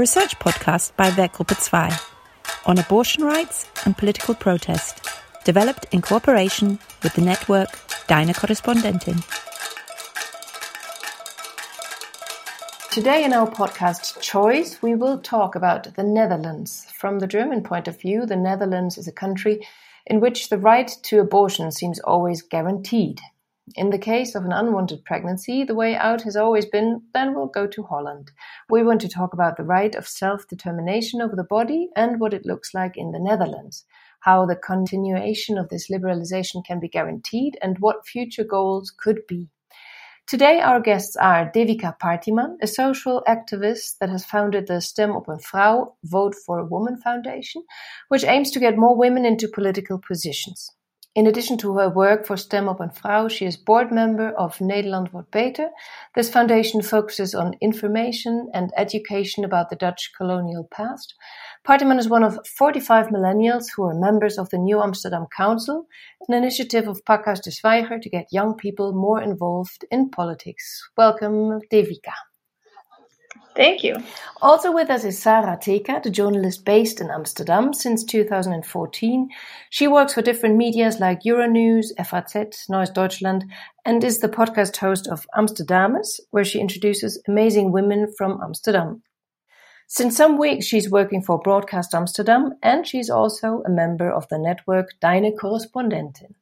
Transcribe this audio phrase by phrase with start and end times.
[0.00, 1.94] A research podcast by Werkgruppe 2
[2.64, 5.06] on abortion rights and political protest,
[5.44, 7.68] developed in cooperation with the network
[8.06, 9.22] Deine Korrespondentin.
[12.90, 16.86] Today in our podcast Choice, we will talk about the Netherlands.
[16.94, 19.60] From the German point of view, the Netherlands is a country
[20.06, 23.20] in which the right to abortion seems always guaranteed.
[23.76, 27.46] In the case of an unwanted pregnancy, the way out has always been then we'll
[27.46, 28.32] go to Holland.
[28.68, 32.34] We want to talk about the right of self determination over the body and what
[32.34, 33.84] it looks like in the Netherlands,
[34.20, 39.48] how the continuation of this liberalization can be guaranteed, and what future goals could be.
[40.26, 45.28] Today, our guests are Devika Partiman, a social activist that has founded the Stem op
[45.28, 47.62] een Vrouw Vote for a Woman Foundation,
[48.08, 50.70] which aims to get more women into political positions.
[51.12, 54.60] In addition to her work for Stem op een Vrouw, she is board member of
[54.60, 55.70] Nederland wordt beter.
[56.12, 61.14] This foundation focuses on information and education about the Dutch colonial past.
[61.62, 65.88] Partiman is one of 45 millennials who are members of the New Amsterdam Council,
[66.28, 70.90] an initiative of Pakhuis de Zwijger to get young people more involved in politics.
[70.96, 72.29] Welcome, Devika.
[73.56, 73.96] Thank you.
[74.40, 79.28] Also with us is Sarah Teka, the journalist based in Amsterdam since 2014.
[79.70, 83.44] She works for different medias like Euronews, FAZ, Neues Deutschland,
[83.84, 89.02] and is the podcast host of Amsterdammers, where she introduces amazing women from Amsterdam.
[89.88, 94.38] Since some weeks, she's working for Broadcast Amsterdam, and she's also a member of the
[94.38, 96.34] network Deine Korrespondentin.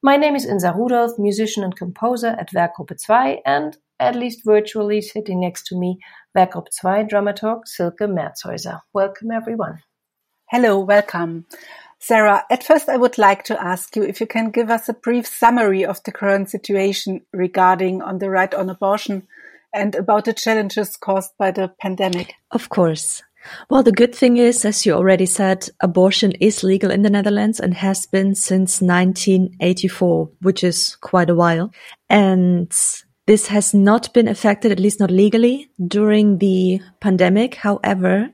[0.00, 5.00] My name is Insa Rudolph, musician and composer at Werkgruppe 2, and at least virtually
[5.00, 5.98] sitting next to me,
[6.34, 8.80] Werkgruppe 2 dramaturg Silke Merzhäuser.
[8.92, 9.78] Welcome, everyone.
[10.50, 11.44] Hello, welcome.
[12.00, 14.94] Sarah, at first I would like to ask you if you can give us a
[14.94, 19.28] brief summary of the current situation regarding on the right on abortion
[19.72, 22.34] and about the challenges caused by the pandemic.
[22.50, 23.22] Of course.
[23.70, 27.60] Well, the good thing is, as you already said, abortion is legal in the Netherlands
[27.60, 31.70] and has been since 1984, which is quite a while.
[32.08, 32.72] And
[33.26, 37.54] this has not been affected, at least not legally, during the pandemic.
[37.54, 38.30] However,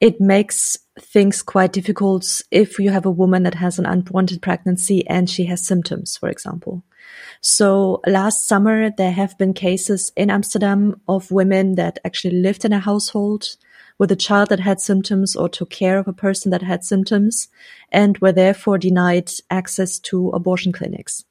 [0.00, 5.06] it makes things quite difficult if you have a woman that has an unwanted pregnancy
[5.06, 6.82] and she has symptoms, for example.
[7.40, 12.72] So last summer, there have been cases in Amsterdam of women that actually lived in
[12.72, 13.56] a household
[13.98, 17.48] with a child that had symptoms or took care of a person that had symptoms
[17.92, 21.24] and were therefore denied access to abortion clinics.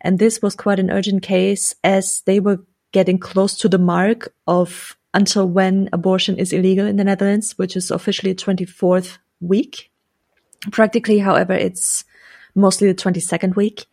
[0.00, 2.60] And this was quite an urgent case as they were
[2.92, 7.76] getting close to the mark of until when abortion is illegal in the Netherlands, which
[7.76, 9.90] is officially 24th week.
[10.70, 12.04] Practically, however, it's
[12.54, 13.86] mostly the 22nd week.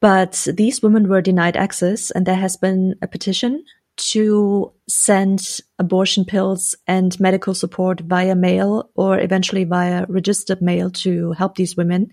[0.00, 3.64] But these women were denied access and there has been a petition
[3.96, 11.32] to send abortion pills and medical support via mail or eventually via registered mail to
[11.32, 12.12] help these women.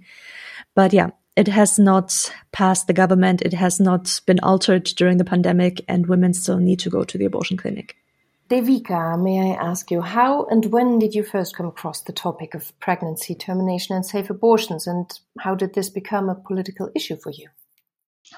[0.75, 3.41] But yeah, it has not passed the government.
[3.41, 7.17] It has not been altered during the pandemic, and women still need to go to
[7.17, 7.95] the abortion clinic.
[8.49, 12.55] Devika, may I ask you, how and when did you first come across the topic
[12.55, 15.07] of pregnancy termination and safe abortions, and
[15.39, 17.47] how did this become a political issue for you?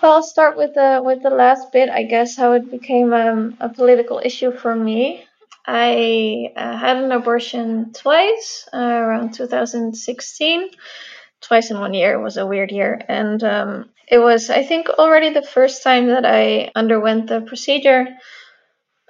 [0.04, 1.90] Well, I'll start with the with the last bit.
[1.90, 5.26] I guess how it became um, a political issue for me.
[5.66, 10.70] I uh, had an abortion twice uh, around 2016
[11.42, 12.20] twice in one year.
[12.20, 13.02] Was a weird year.
[13.08, 18.08] And um, it was, I think, already the first time that I underwent the procedure,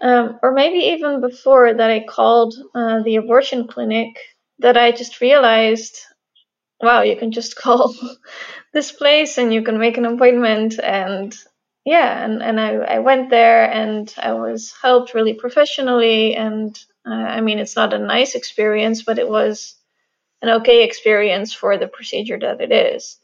[0.02, 4.18] um, or maybe even before that I called uh, the abortion clinic,
[4.59, 5.97] that I just realized
[6.81, 7.96] wow, you can just call
[8.74, 10.79] this place and you can make an appointment.
[10.79, 11.35] And
[11.85, 16.35] yeah, and, and I, I went there and I was helped really professionally.
[16.35, 19.76] And uh, I mean, it's not a nice experience, but it was
[20.41, 23.17] an okay experience for the procedure that it is.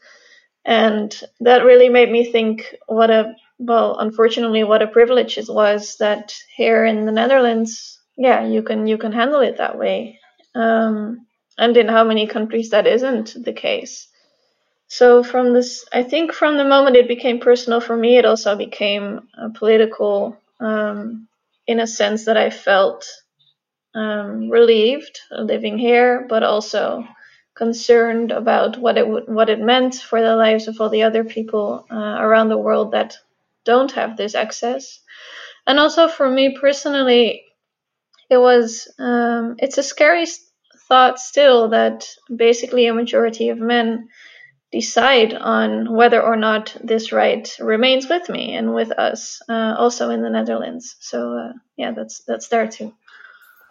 [0.65, 5.95] And that really made me think what a, well, unfortunately, what a privilege it was
[5.97, 10.19] that here in the Netherlands, yeah, you can, you can handle it that way.
[10.53, 11.25] Um,
[11.57, 14.07] and in how many countries that isn't the case.
[14.87, 18.55] So from this, I think from the moment it became personal for me, it also
[18.55, 21.27] became political, um,
[21.65, 23.05] in a sense that I felt
[23.97, 27.07] um, relieved living here, but also
[27.55, 31.23] concerned about what it would, what it meant for the lives of all the other
[31.23, 33.17] people uh, around the world that
[33.65, 34.99] don't have this access.
[35.65, 37.44] And also for me personally,
[38.29, 40.25] it was um, it's a scary
[40.88, 44.07] thought still that basically a majority of men
[44.71, 50.09] decide on whether or not this right remains with me and with us, uh, also
[50.09, 50.95] in the Netherlands.
[50.99, 52.94] So uh, yeah, that's that's there too.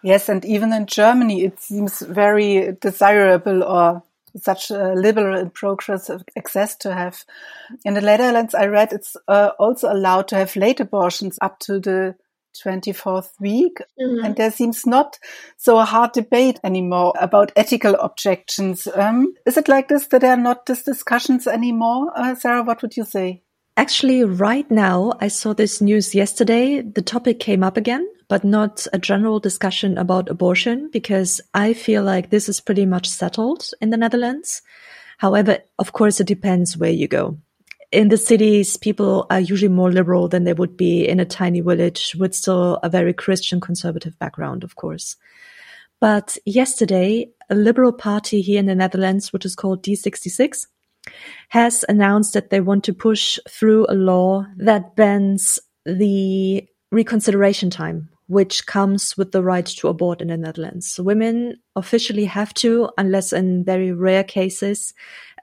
[0.06, 4.04] Yes, and even in Germany, it seems very desirable or
[4.36, 7.24] such a liberal and progressive access to have.
[7.84, 11.80] In the Netherlands, I read it's uh, also allowed to have late abortions up to
[11.80, 12.14] the
[12.64, 13.78] 24th week.
[14.00, 14.24] Mm-hmm.
[14.24, 15.18] And there seems not
[15.56, 18.86] so a hard debate anymore about ethical objections.
[18.86, 22.12] Um, is it like this that there are not these discussions anymore?
[22.14, 23.42] Uh, Sarah, what would you say?
[23.76, 26.80] Actually, right now, I saw this news yesterday.
[26.80, 32.02] The topic came up again, but not a general discussion about abortion because I feel
[32.02, 34.62] like this is pretty much settled in the Netherlands.
[35.18, 37.38] However, of course, it depends where you go
[37.92, 41.60] in the cities, people are usually more liberal than they would be in a tiny
[41.60, 45.16] village with still a very Christian conservative background, of course.
[46.00, 50.66] But yesterday, a liberal party here in the Netherlands, which is called D66,
[51.48, 58.08] has announced that they want to push through a law that bans the reconsideration time,
[58.26, 60.98] which comes with the right to abort in the Netherlands.
[60.98, 64.94] Women officially have to, unless in very rare cases,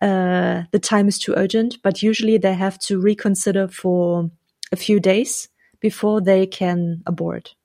[0.02, 4.30] uh, the time is too urgent, but usually they have to reconsider for
[4.72, 5.48] a few days
[5.80, 7.56] before they can abort.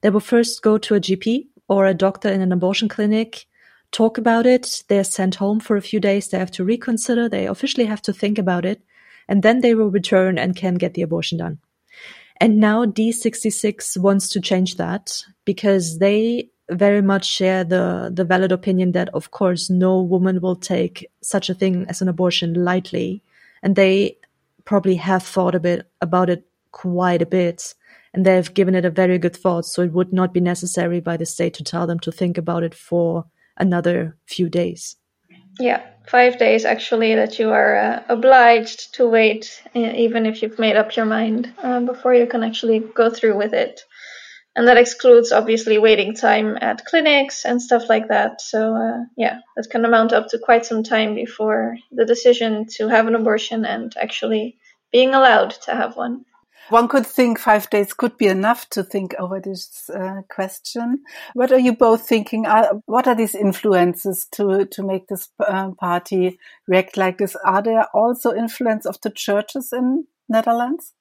[0.00, 3.46] They will first go to a GP or a doctor in an abortion clinic,
[3.92, 4.82] talk about it.
[4.88, 6.28] They're sent home for a few days.
[6.28, 7.28] They have to reconsider.
[7.28, 8.82] They officially have to think about it.
[9.28, 11.58] And then they will return and can get the abortion done.
[12.40, 18.52] And now D66 wants to change that because they very much share the the valid
[18.52, 23.22] opinion that of course no woman will take such a thing as an abortion lightly
[23.62, 24.16] and they
[24.64, 27.74] probably have thought a bit about it quite a bit
[28.14, 31.16] and they've given it a very good thought so it would not be necessary by
[31.16, 33.26] the state to tell them to think about it for
[33.56, 34.96] another few days
[35.58, 40.76] yeah five days actually that you are uh, obliged to wait even if you've made
[40.76, 43.84] up your mind uh, before you can actually go through with it
[44.54, 48.40] and that excludes obviously waiting time at clinics and stuff like that.
[48.40, 52.88] So uh, yeah, that can amount up to quite some time before the decision to
[52.88, 54.58] have an abortion and actually
[54.92, 56.26] being allowed to have one.
[56.68, 61.02] One could think five days could be enough to think over this uh, question.
[61.34, 62.46] What are you both thinking?
[62.46, 67.36] Are, what are these influences to to make this uh, party react like this?
[67.44, 70.94] Are there also influence of the churches in Netherlands?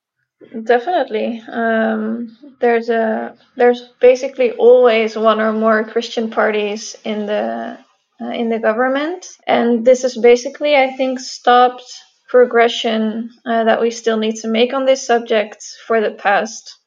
[0.63, 1.41] Definitely.
[1.47, 7.77] Um, there's a there's basically always one or more Christian parties in the
[8.19, 11.83] uh, in the government, and this is basically, I think, stopped
[12.31, 16.80] progression uh, that we still need to make on this subject for the past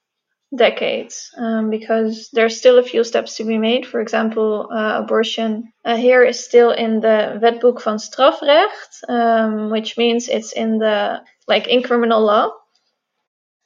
[0.57, 3.85] decades, um, because there's still a few steps to be made.
[3.87, 9.99] For example, uh, abortion uh, here is still in the Wetboek van Strafrecht, um, which
[9.99, 12.51] means it's in the like in criminal law.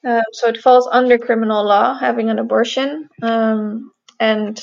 [0.04, 4.60] Um, so it falls under criminal law having an abortion, um, and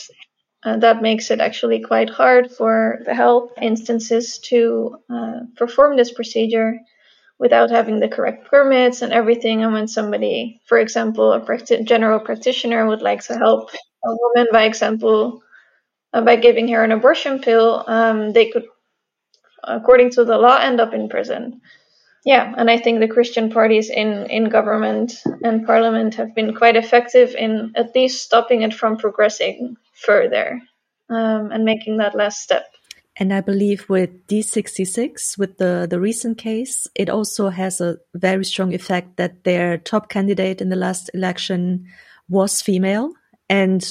[0.66, 6.12] uh, that makes it actually quite hard for the health instances to uh, perform this
[6.12, 6.80] procedure
[7.40, 9.64] without having the correct permits and everything.
[9.64, 13.72] And when somebody, for example, a practi- general practitioner would like to help
[14.04, 15.44] a woman, by example,
[16.14, 18.66] uh, by giving her an abortion pill, um, they could,
[19.64, 21.62] according to the law, end up in prison.
[22.26, 26.76] Yeah, and I think the Christian parties in, in government and parliament have been quite
[26.76, 30.60] effective in at least stopping it from progressing further
[31.10, 32.66] um, and making that last step.
[33.18, 38.44] And I believe with D66, with the, the recent case, it also has a very
[38.44, 41.86] strong effect that their top candidate in the last election
[42.28, 43.14] was female.
[43.50, 43.90] And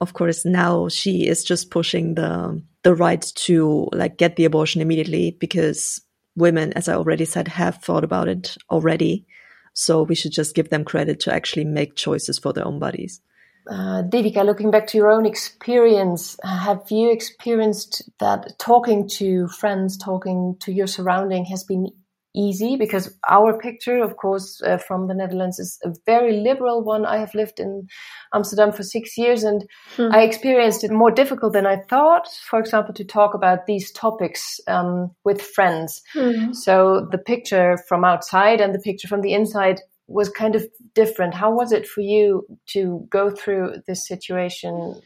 [0.00, 4.80] of course, now she is just pushing the, the right to like get the abortion
[4.80, 6.00] immediately because
[6.34, 9.26] women, as I already said, have thought about it already.
[9.74, 13.20] So we should just give them credit to actually make choices for their own bodies.
[13.68, 19.96] Uh, Devika, looking back to your own experience, have you experienced that talking to friends,
[19.96, 21.88] talking to your surrounding has been
[22.34, 27.04] easy because our picture, of course, uh, from the Netherlands is a very liberal one.
[27.04, 27.88] I have lived in
[28.32, 29.64] Amsterdam for six years and
[29.96, 30.08] hmm.
[30.12, 34.60] I experienced it more difficult than I thought, for example, to talk about these topics
[34.68, 36.02] um, with friends.
[36.12, 36.52] Hmm.
[36.52, 41.34] So the picture from outside and the picture from the inside was kind of different.
[41.34, 45.00] How was it for you to go through this situation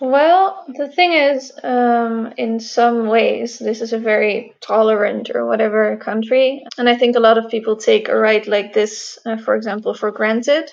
[0.00, 5.96] well, the thing is, um, in some ways, this is a very tolerant or whatever
[5.96, 6.64] country.
[6.78, 9.94] And I think a lot of people take a right like this, uh, for example,
[9.94, 10.70] for granted.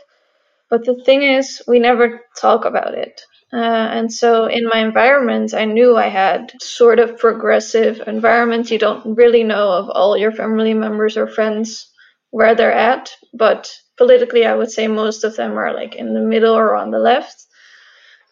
[0.70, 3.22] But the thing is, we never talk about it.
[3.52, 8.70] Uh, and so in my environment, I knew I had sort of progressive environment.
[8.70, 11.90] You don't really know of all your family members or friends
[12.32, 16.22] where they're at, but politically, I would say most of them are like in the
[16.22, 17.46] middle or on the left.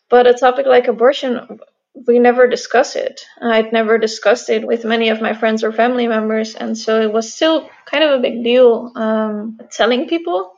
[0.09, 1.59] But a topic like abortion,
[2.07, 3.21] we never discuss it.
[3.41, 7.11] I'd never discussed it with many of my friends or family members, and so it
[7.11, 10.53] was still kind of a big deal um, telling people.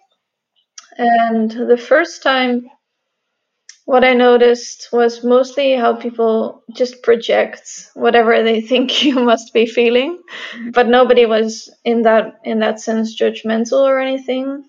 [0.98, 2.70] And the first time,
[3.90, 9.66] what I noticed was mostly how people just project whatever they think you must be
[9.66, 10.22] feeling,
[10.74, 14.64] but nobody was in that in that sense judgmental or anything.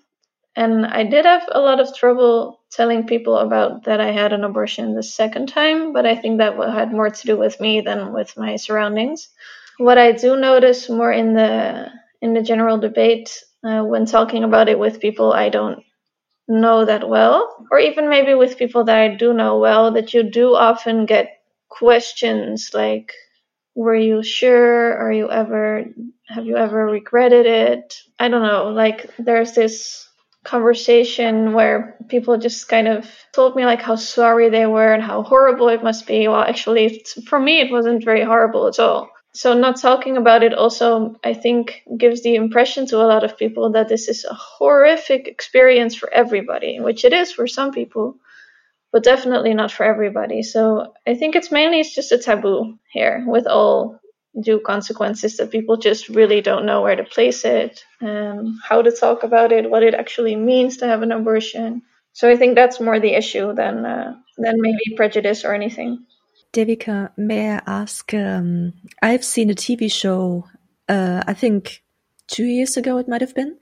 [0.55, 4.43] And I did have a lot of trouble telling people about that I had an
[4.43, 8.13] abortion the second time, but I think that had more to do with me than
[8.13, 9.29] with my surroundings.
[9.77, 13.29] What I do notice more in the in the general debate
[13.63, 15.83] uh, when talking about it with people I don't
[16.51, 20.23] know that well, or even maybe with people that I do know well, that you
[20.23, 21.39] do often get
[21.69, 23.13] questions like,
[23.75, 24.97] "Were you sure?
[24.97, 25.85] Are you ever?
[26.27, 28.69] Have you ever regretted it?" I don't know.
[28.69, 30.07] Like there's this
[30.43, 35.23] conversation where people just kind of told me like how sorry they were and how
[35.23, 36.27] horrible it must be.
[36.27, 39.09] Well, actually, for me, it wasn't very horrible at all.
[39.33, 43.37] So not talking about it also, I think, gives the impression to a lot of
[43.37, 48.17] people that this is a horrific experience for everybody, which it is for some people,
[48.91, 50.43] but definitely not for everybody.
[50.43, 53.99] So I think it's mainly it's just a taboo here with all
[54.41, 58.91] due consequences that people just really don't know where to place it, um, how to
[58.91, 61.81] talk about it, what it actually means to have an abortion.
[62.13, 66.05] So I think that's more the issue than uh, than maybe prejudice or anything.
[66.53, 68.13] Devika, may I ask?
[68.13, 70.47] Um, I've seen a TV show.
[70.89, 71.81] Uh, I think
[72.27, 73.57] two years ago it might have been,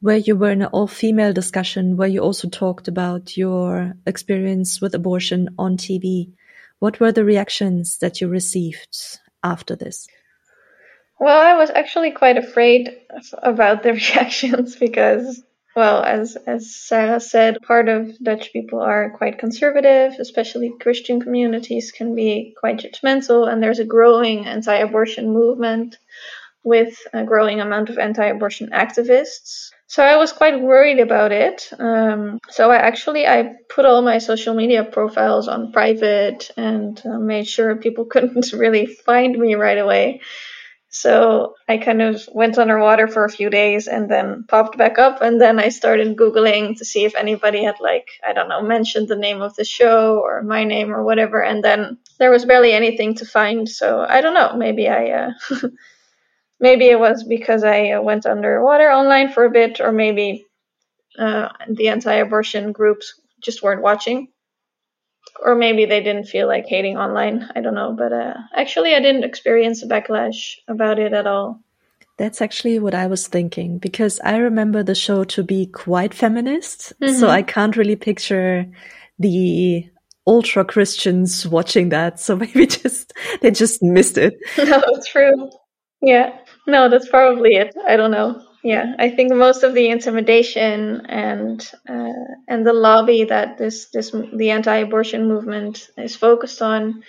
[0.00, 4.94] where you were in an all-female discussion where you also talked about your experience with
[4.94, 6.32] abortion on TV.
[6.80, 10.08] What were the reactions that you received after this?
[11.20, 12.90] Well, I was actually quite afraid
[13.40, 15.40] about the reactions because,
[15.74, 21.92] well, as as Sarah said, part of Dutch people are quite conservative, especially Christian communities
[21.92, 25.98] can be quite judgmental, and there's a growing anti-abortion movement
[26.64, 29.70] with a growing amount of anti-abortion activists.
[29.88, 31.70] So I was quite worried about it.
[31.78, 37.18] Um, so I actually I put all my social media profiles on private and uh,
[37.18, 40.20] made sure people couldn't really find me right away.
[40.94, 45.22] So I kind of went underwater for a few days and then popped back up
[45.22, 49.08] and then I started googling to see if anybody had like I don't know mentioned
[49.08, 52.72] the name of the show or my name or whatever and then there was barely
[52.72, 53.68] anything to find.
[53.68, 55.30] So I don't know, maybe I uh,
[56.62, 60.46] maybe it was because I uh, went underwater online for a bit, or maybe
[61.18, 64.28] uh, the anti-abortion groups just weren't watching,
[65.44, 67.48] or maybe they didn't feel like hating online.
[67.54, 71.60] I don't know, but uh, actually, I didn't experience a backlash about it at all.
[72.18, 76.92] That's actually what I was thinking because I remember the show to be quite feminist,
[77.00, 77.18] mm-hmm.
[77.18, 78.66] so I can't really picture
[79.18, 79.88] the
[80.26, 82.20] ultra Christians watching that.
[82.20, 84.34] So maybe just they just missed it.
[84.58, 85.50] No, true.
[86.00, 86.36] Yeah.
[86.66, 87.74] No, that's probably it.
[87.86, 88.42] I don't know.
[88.64, 92.12] Yeah, I think most of the intimidation and uh,
[92.46, 97.02] and the lobby that this this the anti-abortion movement is focused on,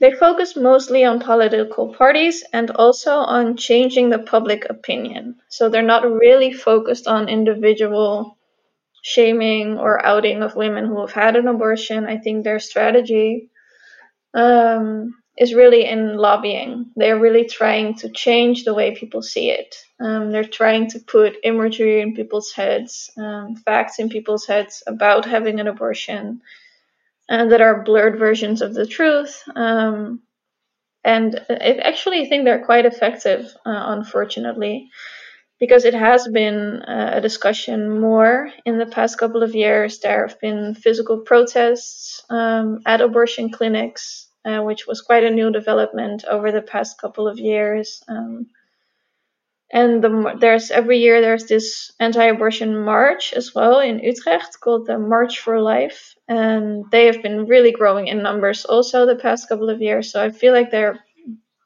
[0.00, 5.36] they focus mostly on political parties and also on changing the public opinion.
[5.48, 8.38] So they're not really focused on individual
[9.02, 12.06] shaming or outing of women who have had an abortion.
[12.06, 13.50] I think their strategy
[14.34, 16.92] um, is really in lobbying.
[16.94, 19.74] They're really trying to change the way people see it.
[19.98, 25.24] Um, they're trying to put imagery in people's heads, um, facts in people's heads about
[25.24, 26.42] having an abortion,
[27.28, 29.42] and that are blurred versions of the truth.
[29.56, 30.22] Um,
[31.02, 34.90] and I actually think they're quite effective, uh, unfortunately,
[35.58, 39.98] because it has been uh, a discussion more in the past couple of years.
[39.98, 45.50] There have been physical protests um, at abortion clinics uh, which was quite a new
[45.50, 48.02] development over the past couple of years.
[48.08, 48.46] Um,
[49.72, 54.98] and the, there's every year there's this anti-abortion march as well in Utrecht called the
[54.98, 59.70] March for Life, and they have been really growing in numbers also the past couple
[59.70, 60.12] of years.
[60.12, 60.98] So I feel like they're,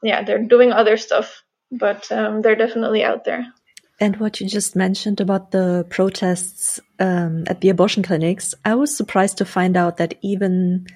[0.04, 1.42] yeah, they're doing other stuff,
[1.73, 3.45] but um, they're definitely out there.
[3.99, 8.95] And what you just mentioned about the protests um, at the abortion clinics, I was
[8.95, 10.87] surprised to find out that even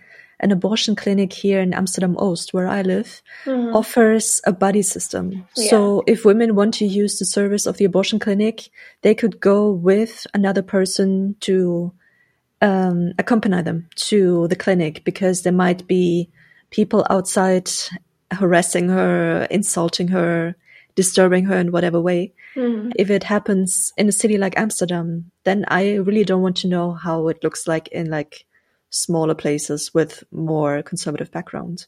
[0.40, 3.74] an abortion clinic here in Amsterdam Oost, where I live, mm.
[3.74, 5.46] offers a buddy system.
[5.56, 5.70] Yeah.
[5.70, 8.70] So if women want to use the service of the abortion clinic,
[9.02, 11.92] they could go with another person to
[12.62, 16.30] um, accompany them to the clinic because there might be
[16.70, 17.70] people outside
[18.32, 20.56] harassing her, insulting her,
[20.94, 22.32] disturbing her in whatever way.
[22.56, 22.92] Mm.
[22.96, 26.92] If it happens in a city like Amsterdam, then I really don't want to know
[26.92, 28.46] how it looks like in like
[28.90, 31.86] smaller places with more conservative background.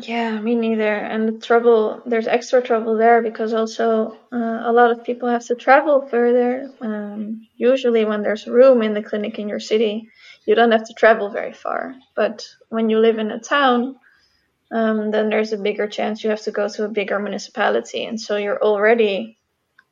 [0.00, 0.92] Yeah, me neither.
[0.96, 5.46] And the trouble, there's extra trouble there because also uh, a lot of people have
[5.46, 6.68] to travel further.
[6.80, 10.08] Um, usually, when there's room in the clinic in your city,
[10.46, 11.94] you don't have to travel very far.
[12.16, 13.96] But when you live in a town,
[14.72, 18.04] um, then there's a bigger chance you have to go to a bigger municipality.
[18.04, 19.38] And so you're already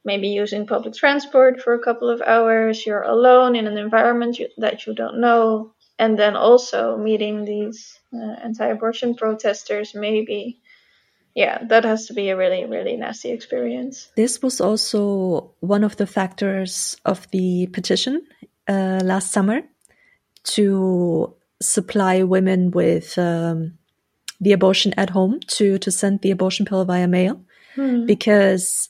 [0.05, 4.49] maybe using public transport for a couple of hours, you're alone in an environment you,
[4.59, 10.61] that you don't know, and then also meeting these uh, anti-abortion protesters maybe
[11.35, 15.97] yeah that has to be a really really nasty experience this was also one of
[15.97, 18.23] the factors of the petition
[18.69, 19.63] uh, last summer
[20.45, 23.79] to supply women with um,
[24.41, 27.41] the abortion at home to to send the abortion pill via mail
[27.75, 28.05] hmm.
[28.07, 28.89] because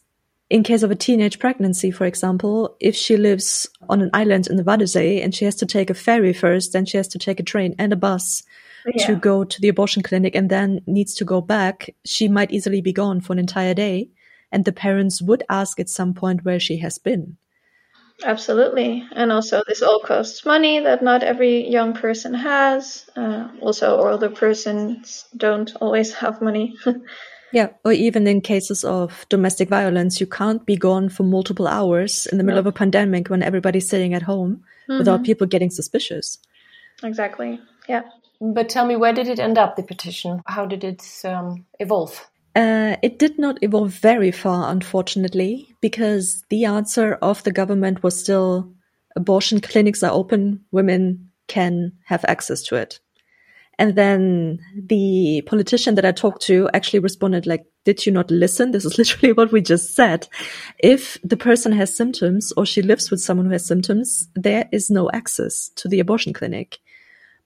[0.53, 4.57] in case of a teenage pregnancy, for example, if she lives on an island in
[4.57, 7.41] the Waddenzee and she has to take a ferry first, then she has to take
[7.41, 8.43] a train and a bus
[8.85, 9.07] yeah.
[9.07, 12.83] to go to the abortion clinic and then needs to go back, she might easily
[12.83, 14.11] be gone for an entire day.
[14.53, 17.39] And the parents would ask at some point where she has been.
[18.23, 19.09] Absolutely.
[19.13, 23.09] And also, this all costs money that not every young person has.
[23.17, 26.77] Uh, also, older persons don't always have money.
[27.53, 32.27] Yeah, or even in cases of domestic violence, you can't be gone for multiple hours
[32.27, 32.61] in the middle no.
[32.61, 34.99] of a pandemic when everybody's sitting at home mm-hmm.
[34.99, 36.39] without people getting suspicious.
[37.03, 37.61] Exactly.
[37.89, 38.03] Yeah.
[38.41, 40.43] But tell me, where did it end up, the petition?
[40.47, 42.29] How did it um, evolve?
[42.57, 48.19] Uh, it did not evolve very far, unfortunately, because the answer of the government was
[48.19, 48.73] still
[49.17, 52.99] abortion clinics are open, women can have access to it.
[53.79, 58.71] And then the politician that I talked to actually responded like, did you not listen?
[58.71, 60.29] This is literally what we just said.
[60.79, 64.91] If the person has symptoms or she lives with someone who has symptoms, there is
[64.91, 66.79] no access to the abortion clinic.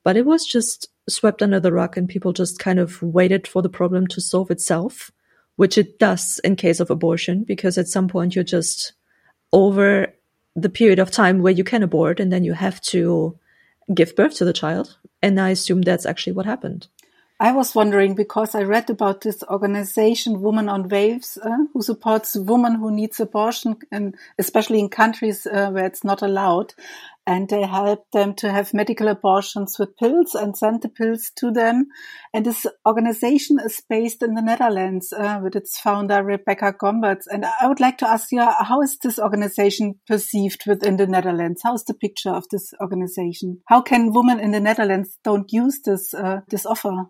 [0.03, 3.62] But it was just swept under the rug and people just kind of waited for
[3.62, 5.11] the problem to solve itself,
[5.57, 8.93] which it does in case of abortion, because at some point you're just
[9.53, 10.12] over
[10.55, 13.39] the period of time where you can abort and then you have to
[13.95, 14.97] give birth to the child.
[15.22, 16.88] And I assume that's actually what happened.
[17.38, 22.35] I was wondering because I read about this organization, Women on Waves, uh, who supports
[22.35, 26.72] women who needs abortion, and especially in countries uh, where it's not allowed.
[27.27, 31.51] And they help them to have medical abortions with pills and send the pills to
[31.51, 31.87] them.
[32.33, 37.25] And this organization is based in the Netherlands uh, with its founder, Rebecca Gomperts.
[37.29, 41.62] And I would like to ask you, how is this organization perceived within the Netherlands?
[41.65, 43.61] How's the picture of this organization?
[43.67, 47.07] How can women in the Netherlands don't use this, uh, this offer?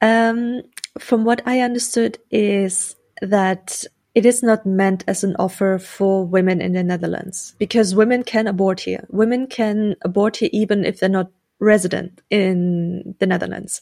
[0.00, 0.62] Um,
[0.98, 3.84] from what I understood is that
[4.18, 8.48] it is not meant as an offer for women in the Netherlands because women can
[8.48, 9.06] abort here.
[9.10, 13.80] Women can abort here even if they're not resident in the Netherlands.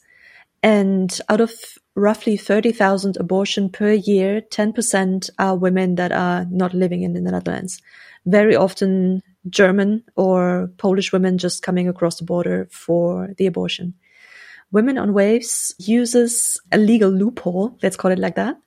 [0.62, 1.52] And out of
[1.94, 7.80] roughly 30,000 abortion per year, 10% are women that are not living in the Netherlands.
[8.26, 13.94] Very often German or Polish women just coming across the border for the abortion.
[14.70, 18.58] Women on Waves uses a legal loophole, let's call it like that,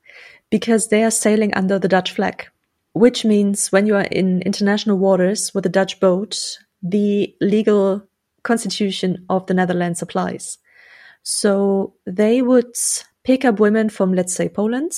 [0.49, 2.47] because they are sailing under the Dutch flag,
[2.93, 8.03] which means when you are in international waters with a Dutch boat, the legal
[8.43, 10.57] constitution of the Netherlands applies.
[11.23, 12.73] So they would
[13.23, 14.93] pick up women from, let's say, Poland,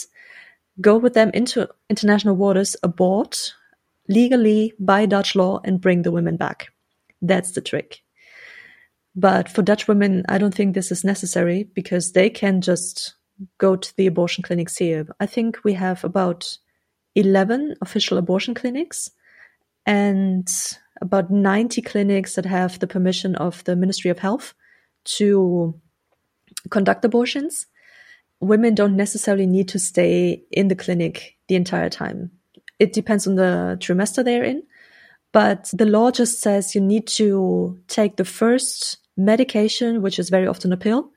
[0.80, 3.54] go with them into international waters, abort
[4.08, 6.72] legally by Dutch law, and bring the women back.
[7.22, 8.02] That's the trick.
[9.16, 13.16] But for Dutch women, I don't think this is necessary because they can just
[13.58, 15.08] go to the abortion clinics here.
[15.20, 16.58] I think we have about
[17.16, 19.12] 11 official abortion clinics
[19.86, 20.48] and
[21.02, 24.54] about 90 clinics that have the permission of the Ministry of Health
[25.04, 25.80] to
[26.70, 27.66] conduct abortions.
[28.40, 32.32] Women don't necessarily need to stay in the clinic the entire time.
[32.80, 34.64] It depends on the trimester they're in.
[35.32, 40.48] But the law just says you need to take the first medication, which is very
[40.48, 41.12] often a pill,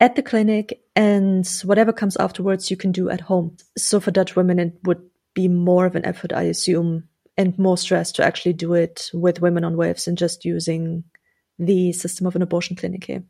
[0.00, 3.56] at the clinic, and whatever comes afterwards, you can do at home.
[3.76, 5.02] So for Dutch women, it would
[5.34, 7.04] be more of an effort, I assume,
[7.36, 11.04] and more stress to actually do it with women on waves and just using
[11.58, 13.22] the system of an abortion clinic here.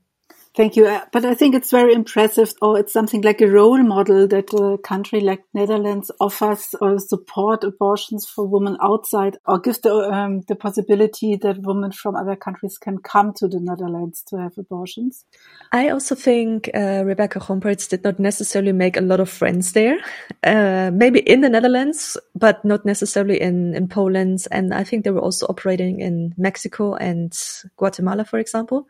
[0.56, 0.86] Thank you.
[0.86, 4.52] Uh, but I think it's very impressive, or it's something like a role model that
[4.52, 10.40] a country like Netherlands offers or support abortions for women outside, or give the um,
[10.48, 15.24] the possibility that women from other countries can come to the Netherlands to have abortions.
[15.70, 19.98] I also think uh, Rebecca Gomperts did not necessarily make a lot of friends there.
[20.42, 24.48] Uh, maybe in the Netherlands, but not necessarily in in Poland.
[24.50, 27.32] And I think they were also operating in Mexico and
[27.76, 28.88] Guatemala, for example.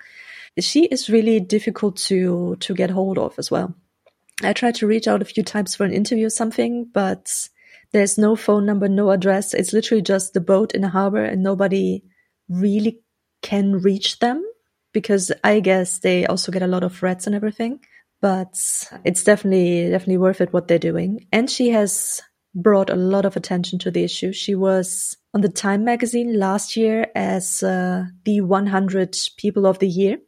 [0.59, 3.75] She is really difficult to to get hold of as well.
[4.43, 7.49] I tried to reach out a few times for an interview or something, but
[7.93, 9.53] there's no phone number, no address.
[9.53, 12.03] It's literally just the boat in a harbor and nobody
[12.49, 13.01] really
[13.43, 14.45] can reach them
[14.93, 17.81] because I guess they also get a lot of threats and everything.
[18.21, 18.55] But
[19.05, 21.27] it's definitely, definitely worth it what they're doing.
[21.33, 22.21] And she has
[22.55, 24.33] brought a lot of attention to the issue.
[24.33, 29.89] She was on the Time magazine last year as uh, the 100 People of the
[29.89, 30.19] Year,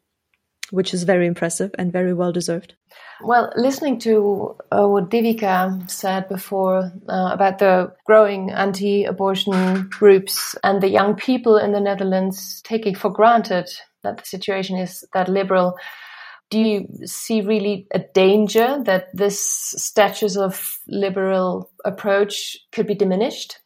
[0.73, 2.75] which is very impressive and very well deserved.
[3.23, 10.83] Well, listening to uh, what Devika said before uh, about the growing anti-abortion groups and
[10.83, 13.69] the young people in the Netherlands taking for granted
[14.03, 15.77] that the situation is that liberal,
[16.51, 19.39] do you see really a danger that this
[19.77, 23.59] status of liberal approach could be diminished?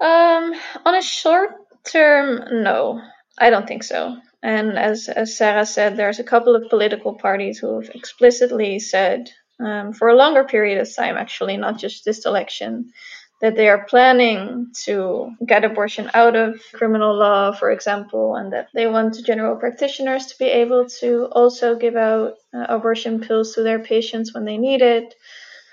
[0.00, 0.54] Um,
[0.86, 1.50] on a short
[1.84, 3.02] term, no,
[3.38, 4.16] I don't think so.
[4.42, 9.30] And as, as Sarah said, there's a couple of political parties who have explicitly said,
[9.58, 12.92] um, for a longer period of time, actually, not just this election,
[13.40, 18.68] that they are planning to get abortion out of criminal law, for example, and that
[18.74, 23.62] they want general practitioners to be able to also give out uh, abortion pills to
[23.62, 25.14] their patients when they need it.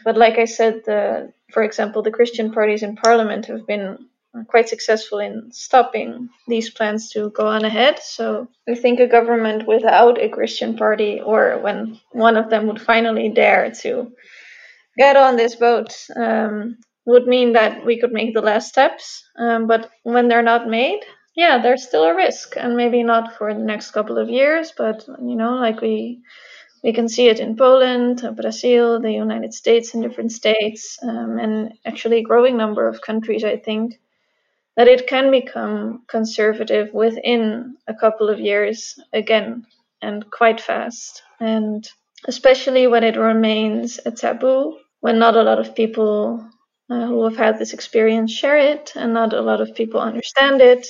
[0.03, 4.07] But like I said, the, for example, the Christian parties in parliament have been
[4.47, 7.99] quite successful in stopping these plans to go on ahead.
[7.99, 12.81] So I think a government without a Christian party, or when one of them would
[12.81, 14.11] finally dare to
[14.97, 19.23] get on this boat, um, would mean that we could make the last steps.
[19.37, 21.01] Um, but when they're not made,
[21.35, 25.05] yeah, there's still a risk, and maybe not for the next couple of years, but
[25.07, 26.21] you know, like we
[26.83, 31.73] we can see it in Poland, Brazil, the United States, in different states, um, and
[31.83, 33.99] actually a growing number of countries, I think
[34.77, 39.65] that it can become conservative within a couple of years again
[40.01, 41.23] and quite fast.
[41.39, 41.87] And
[42.27, 46.45] especially when it remains a taboo, when not a lot of people
[46.89, 50.61] uh, who have had this experience share it and not a lot of people understand
[50.61, 50.85] it,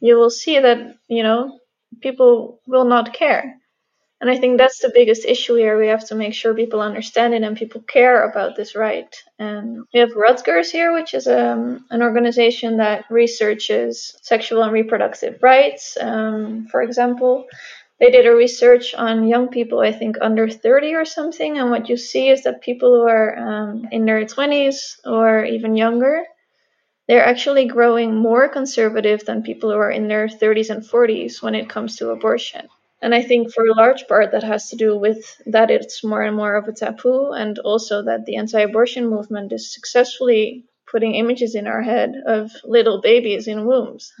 [0.00, 1.58] you will see that, you know,
[2.00, 3.60] people will not care.
[4.20, 5.78] And I think that's the biggest issue here.
[5.78, 9.14] We have to make sure people understand it and people care about this right.
[9.38, 15.40] And we have Rutgers here, which is um, an organization that researches sexual and reproductive
[15.40, 15.96] rights.
[16.00, 17.46] Um, for example,
[18.00, 21.58] they did a research on young people, I think under 30 or something.
[21.58, 25.76] And what you see is that people who are um, in their 20s or even
[25.76, 26.24] younger,
[27.06, 31.54] they're actually growing more conservative than people who are in their 30s and 40s when
[31.54, 32.68] it comes to abortion.
[33.00, 36.22] And I think for a large part that has to do with that it's more
[36.22, 41.14] and more of a taboo, and also that the anti abortion movement is successfully putting
[41.14, 44.12] images in our head of little babies in wombs.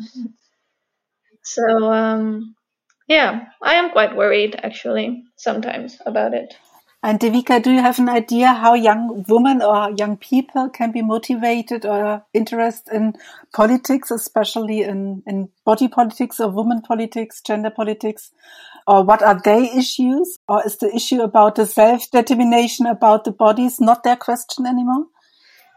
[1.42, 2.54] so, um,
[3.08, 6.54] yeah, I am quite worried actually sometimes about it.
[7.00, 11.00] And Devika, do you have an idea how young women or young people can be
[11.00, 13.14] motivated or interested in
[13.54, 18.32] politics, especially in, in body politics or women politics, gender politics?
[18.88, 20.38] Or what are their issues?
[20.48, 25.06] Or is the issue about the self-determination about the bodies not their question anymore?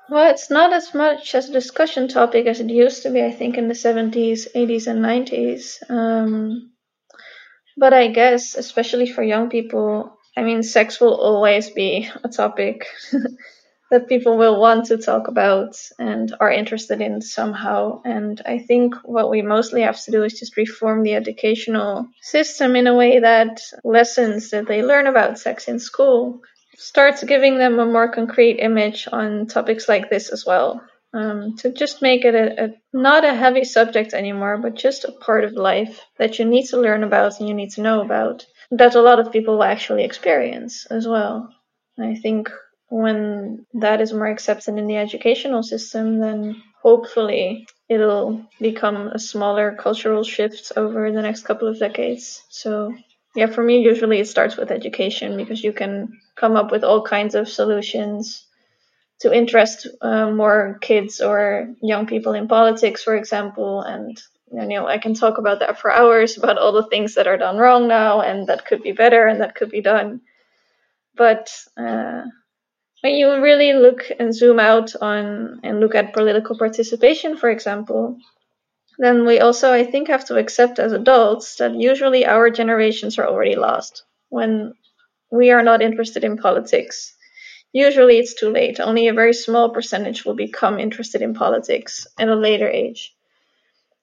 [0.09, 3.31] Well, it's not as much as a discussion topic as it used to be, I
[3.31, 5.89] think, in the 70s, 80s, and 90s.
[5.89, 6.71] Um,
[7.77, 12.87] but I guess, especially for young people, I mean, sex will always be a topic
[13.91, 18.01] that people will want to talk about and are interested in somehow.
[18.05, 22.77] And I think what we mostly have to do is just reform the educational system
[22.77, 26.41] in a way that lessons that they learn about sex in school
[26.77, 30.81] starts giving them a more concrete image on topics like this as well.
[31.13, 35.11] Um, to just make it a, a, not a heavy subject anymore, but just a
[35.11, 38.45] part of life that you need to learn about and you need to know about
[38.71, 41.53] that a lot of people actually experience as well.
[41.99, 42.49] I think
[42.89, 49.75] when that is more accepted in the educational system, then hopefully it'll become a smaller
[49.75, 52.41] cultural shift over the next couple of decades.
[52.49, 52.95] So,
[53.35, 57.03] yeah, for me, usually it starts with education because you can come up with all
[57.03, 58.45] kinds of solutions
[59.19, 64.19] to interest uh, more kids or young people in politics, for example, and
[64.51, 67.37] you know, I can talk about that for hours about all the things that are
[67.37, 70.21] done wrong now and that could be better and that could be done.
[71.15, 72.23] But uh,
[73.01, 78.17] when you really look and zoom out on and look at political participation, for example,
[78.97, 83.27] then we also, I think, have to accept as adults that usually our generations are
[83.27, 84.73] already lost when
[85.31, 87.15] we are not interested in politics.
[87.73, 88.81] Usually it's too late.
[88.81, 93.15] Only a very small percentage will become interested in politics at a later age.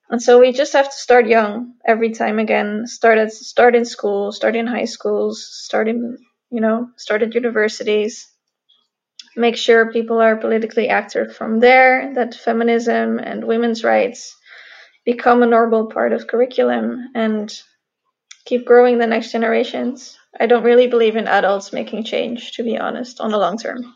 [0.09, 2.87] And so we just have to start young every time again.
[2.87, 6.17] Start at start in school, start in high schools, start in
[6.49, 8.27] you know, start at universities.
[9.35, 14.35] Make sure people are politically active from there, that feminism and women's rights
[15.05, 17.55] become a normal part of curriculum and
[18.45, 20.17] keep growing the next generations.
[20.39, 23.95] I don't really believe in adults making change, to be honest, on the long term.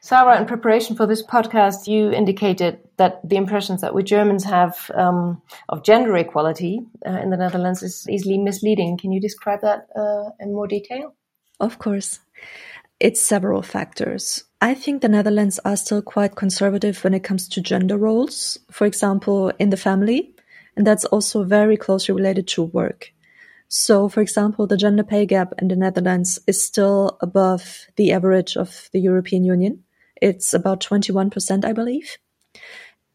[0.00, 4.90] Sarah, in preparation for this podcast, you indicated that the impressions that we Germans have
[4.94, 8.96] um, of gender equality uh, in the Netherlands is easily misleading.
[8.96, 11.14] Can you describe that uh, in more detail?
[11.60, 12.20] Of course.
[13.00, 14.44] It's several factors.
[14.60, 18.86] I think the Netherlands are still quite conservative when it comes to gender roles, for
[18.86, 20.34] example, in the family,
[20.76, 23.12] and that's also very closely related to work.
[23.68, 28.56] So, for example, the gender pay gap in the Netherlands is still above the average
[28.56, 29.84] of the European Union.
[30.20, 32.16] It's about 21%, I believe.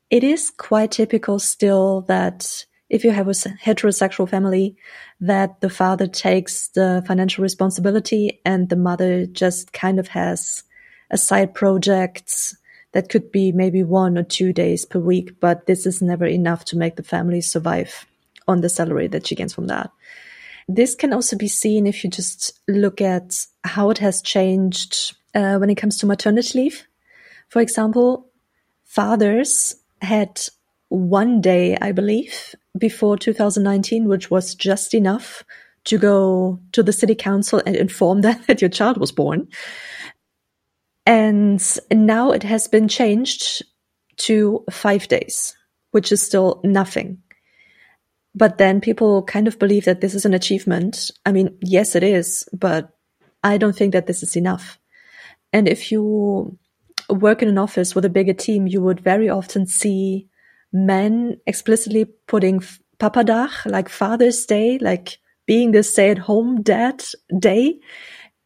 [0.09, 4.75] It is quite typical still that if you have a heterosexual family,
[5.19, 10.63] that the father takes the financial responsibility and the mother just kind of has
[11.09, 12.55] a side project
[12.91, 16.65] that could be maybe one or two days per week, but this is never enough
[16.65, 18.05] to make the family survive
[18.47, 19.89] on the salary that she gets from that.
[20.67, 25.57] This can also be seen if you just look at how it has changed uh,
[25.57, 26.87] when it comes to maternity leave.
[27.53, 28.31] For example,
[28.83, 30.41] fathers had
[30.89, 35.43] one day, I believe, before 2019, which was just enough
[35.83, 39.49] to go to the city council and inform them that your child was born.
[41.05, 41.61] And
[41.91, 43.61] now it has been changed
[44.25, 45.55] to five days,
[45.91, 47.19] which is still nothing.
[48.33, 51.11] But then people kind of believe that this is an achievement.
[51.23, 52.89] I mean, yes, it is, but
[53.43, 54.79] I don't think that this is enough.
[55.51, 56.57] And if you
[57.21, 60.27] work in an office with a bigger team, you would very often see
[60.71, 62.61] men explicitly putting
[62.99, 67.03] Papadag, like Father's Day, like being the stay at home dad
[67.37, 67.79] day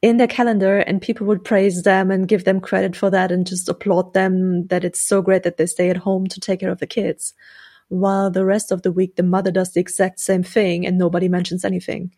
[0.02, 3.48] in their calendar and people would praise them and give them credit for that and
[3.48, 6.72] just applaud them that it's so great that they stay at home to take care
[6.72, 7.34] of the kids.
[7.90, 11.30] While the rest of the week, the mother does the exact same thing and nobody
[11.30, 12.14] mentions anything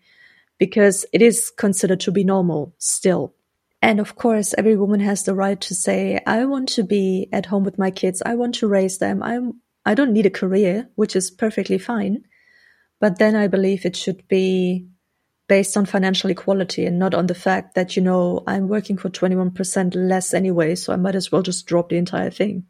[0.57, 3.33] because it is considered to be normal still.
[3.81, 7.45] And of course, every woman has the right to say, I want to be at
[7.45, 8.21] home with my kids.
[8.25, 9.23] I want to raise them.
[9.23, 12.25] I'm I don't need a career, which is perfectly fine.
[12.99, 14.87] But then I believe it should be
[15.47, 19.09] based on financial equality and not on the fact that, you know, I'm working for
[19.09, 22.67] 21% less anyway, so I might as well just drop the entire thing.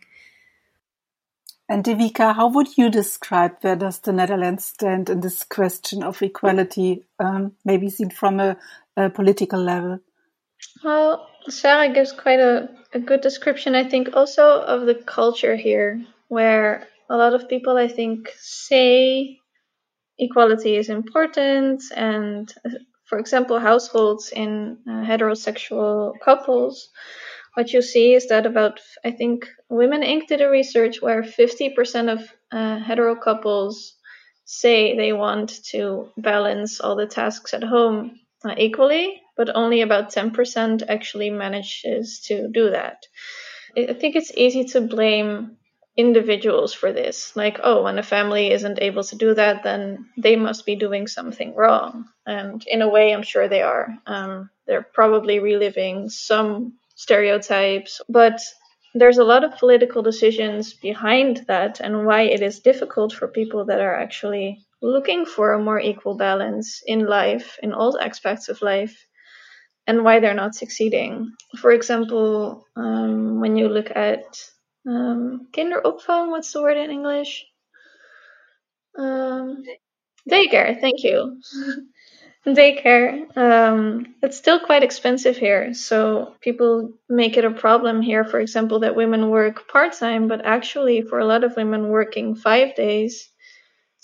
[1.68, 6.22] And Devika, how would you describe where does the Netherlands stand in this question of
[6.22, 8.58] equality, um, maybe seen from a,
[8.98, 10.00] a, political level?
[10.84, 16.02] Well, Sarah gives quite a, a good description, I think, also of the culture here,
[16.28, 19.40] where a lot of people, I think, say
[20.18, 22.54] equality is important, and
[23.06, 26.90] for example, households in uh, heterosexual couples,
[27.56, 30.28] what you see is that about, I think, Women Inc.
[30.28, 33.96] did a research where 50% of uh, hetero couples
[34.46, 40.12] say they want to balance all the tasks at home uh, equally, but only about
[40.12, 43.08] 10% actually manages to do that.
[43.78, 45.56] I think it's easy to blame
[45.96, 47.34] individuals for this.
[47.38, 51.08] Like, oh, when a family isn't able to do that, then they must be doing
[51.08, 52.10] something wrong.
[52.26, 53.88] And in a way, I'm sure they are.
[54.06, 58.42] Um, they're probably reliving some stereotypes, but
[58.94, 63.64] there's a lot of political decisions behind that and why it is difficult for people
[63.68, 68.62] that are actually looking for a more equal balance in life, in all aspects of
[68.62, 69.06] life,
[69.90, 71.34] and why they're not succeeding.
[71.58, 74.24] For example, um, when you look at
[74.88, 77.48] um, kinderopvang, what's the word in English?
[78.96, 79.64] Um,
[80.30, 81.42] daycare, thank you.
[82.46, 83.36] daycare.
[83.36, 88.82] Um, it's still quite expensive here, so people make it a problem here, for example,
[88.82, 93.28] that women work part time, but actually, for a lot of women working five days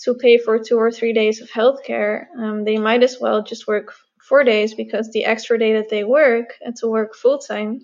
[0.00, 3.68] to pay for two or three days of healthcare, um, they might as well just
[3.68, 3.94] work
[4.28, 7.80] four days because the extra day that they work and to work full time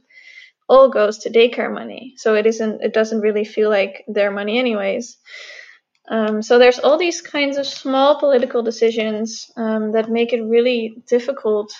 [0.68, 2.14] all goes to daycare money.
[2.16, 5.18] So it isn't it doesn't really feel like their money anyways.
[6.08, 11.02] Um, so there's all these kinds of small political decisions um, that make it really
[11.08, 11.72] difficult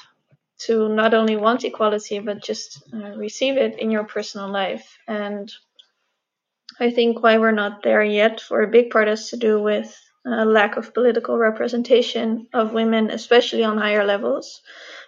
[0.67, 4.97] to not only want equality but just uh, receive it in your personal life.
[5.09, 5.53] And
[6.79, 9.99] I think why we're not there yet for a big part has to do with
[10.25, 14.63] lack of political representation of women, especially on higher levels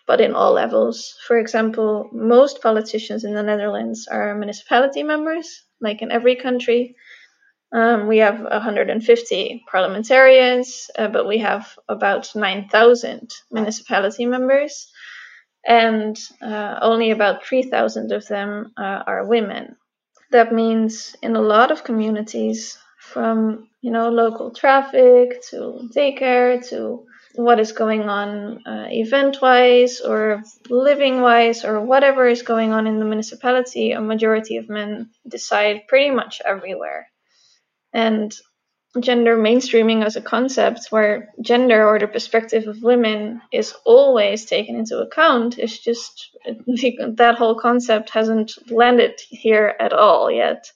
[0.06, 1.16] but in all levels.
[1.26, 6.96] For example, most politicians in the Netherlands are municipality members, like in every country.
[7.72, 14.86] Um, we have 150 parliamentarians, uh, but we have about 9,000 municipality members,
[15.66, 19.76] and uh, only about 3,000 of them uh, are women.
[20.30, 22.78] That means in a lot of communities,
[23.12, 30.00] from you know local traffic to daycare to what is going on uh, event wise
[30.00, 35.10] or living wise or whatever is going on in the municipality, a majority of men
[35.26, 37.08] decide pretty much everywhere.
[37.92, 38.32] And
[39.00, 44.76] gender mainstreaming as a concept where gender or the perspective of women is always taken
[44.76, 50.70] into account is just that whole concept hasn't landed here at all yet.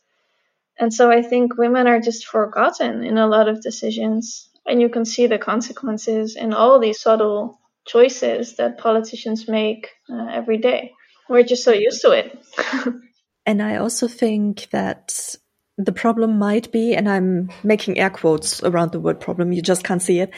[0.79, 4.89] And so I think women are just forgotten in a lot of decisions and you
[4.89, 10.93] can see the consequences in all these subtle choices that politicians make uh, every day.
[11.29, 12.39] We're just so used to it.
[13.47, 15.37] and I also think that
[15.79, 19.85] the problem might be, and I'm making air quotes around the word problem, you just
[19.85, 20.31] can't see it,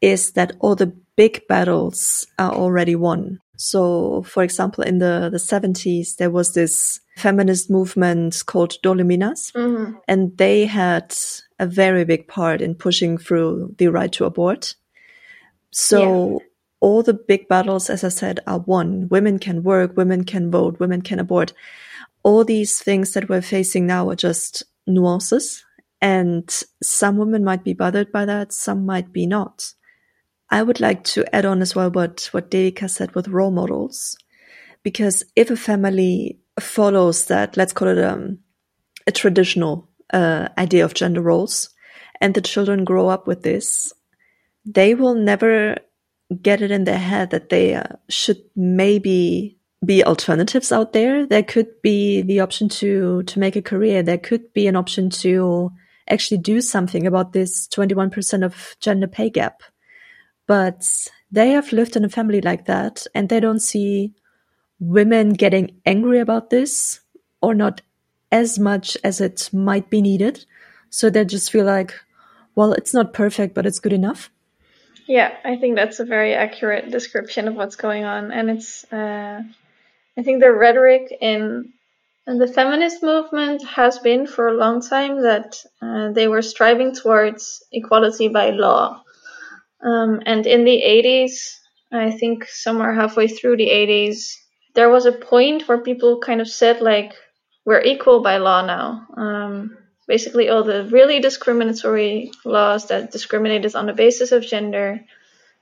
[0.00, 3.40] is that all the big battles are already won.
[3.56, 9.52] So, for example, in the, the 70s, there was this feminist movement called Dolle Mina's,
[9.52, 9.96] mm-hmm.
[10.08, 11.14] and they had
[11.58, 14.74] a very big part in pushing through the right to abort.
[15.70, 16.46] So, yeah.
[16.80, 19.08] all the big battles, as I said, are won.
[19.08, 21.52] Women can work, women can vote, women can abort.
[22.22, 25.64] All these things that we're facing now are just nuances,
[26.00, 26.48] and
[26.82, 29.72] some women might be bothered by that, some might be not.
[30.50, 34.16] I would like to add on as well what, what Devika said with role models.
[34.82, 38.38] Because if a family follows that, let's call it um,
[39.06, 41.70] a traditional uh, idea of gender roles,
[42.20, 43.92] and the children grow up with this,
[44.64, 45.76] they will never
[46.40, 51.26] get it in their head that they uh, should maybe be alternatives out there.
[51.26, 54.02] There could be the option to to make a career.
[54.02, 55.70] There could be an option to
[56.08, 59.62] actually do something about this 21% of gender pay gap
[60.46, 64.12] but they have lived in a family like that and they don't see
[64.88, 67.00] women getting angry about this
[67.40, 67.80] or not
[68.30, 70.44] as much as it might be needed.
[70.90, 71.94] So they just feel like,
[72.54, 74.30] well, it's not perfect, but it's good enough.
[75.06, 78.32] Yeah, I think that's a very accurate description of what's going on.
[78.32, 79.42] And it's, uh,
[80.16, 81.72] I think the rhetoric in,
[82.26, 86.94] in the feminist movement has been for a long time that uh, they were striving
[86.94, 89.02] towards equality by law.
[89.84, 91.58] Um, and in the 80s,
[91.92, 94.36] I think somewhere halfway through the 80s,
[94.74, 97.14] there was a point where people kind of said, like,
[97.64, 99.06] we're equal by law now.
[99.16, 105.00] Um, basically, all the really discriminatory laws that discriminated on the basis of gender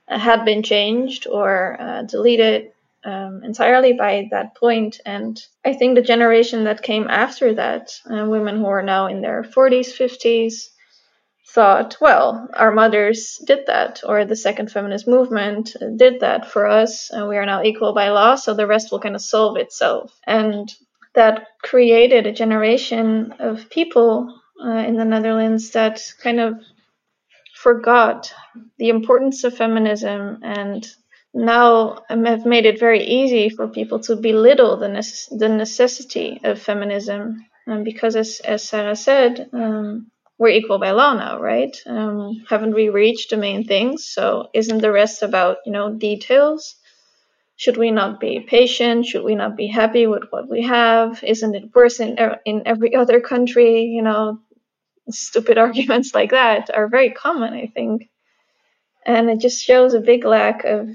[0.07, 2.71] uh, had been changed or uh, deleted
[3.05, 4.99] um, entirely by that point.
[5.05, 9.21] And I think the generation that came after that, uh, women who are now in
[9.21, 10.69] their 40s, 50s,
[11.53, 17.11] thought, well, our mothers did that, or the second feminist movement did that for us,
[17.11, 20.11] and we are now equal by law, so the rest will kind of solve itself.
[20.25, 20.73] And
[21.13, 26.55] that created a generation of people uh, in the Netherlands that kind of
[27.55, 28.33] forgot
[28.79, 30.87] the importance of feminism and
[31.35, 36.59] now have made it very easy for people to belittle the, necess- the necessity of
[36.59, 37.45] feminism.
[37.67, 41.75] And because, as, as Sarah said, um, we're equal by law now, right?
[41.85, 44.05] Um, haven't we reached the main things?
[44.05, 46.75] So isn't the rest about, you know, details?
[47.55, 49.05] Should we not be patient?
[49.05, 51.23] Should we not be happy with what we have?
[51.23, 53.83] Isn't it worse in, in every other country?
[53.83, 54.39] You know,
[55.09, 58.09] stupid arguments like that are very common, I think.
[59.05, 60.89] And it just shows a big lack of,